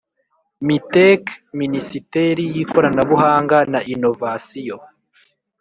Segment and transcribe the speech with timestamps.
[0.67, 1.23] Mitec
[1.59, 4.77] minisiteri y ikoranabuhanga na inovasiyo